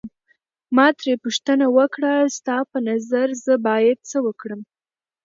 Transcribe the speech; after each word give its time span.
ما 0.75 0.87
ترې 0.99 1.13
پوښتنه 1.23 1.65
وکړه 1.77 2.13
ستا 2.37 2.57
په 2.71 2.77
نظر 2.89 3.27
زه 3.45 3.53
باید 3.67 3.97
څه 4.09 4.17
وکړم. 4.27 4.61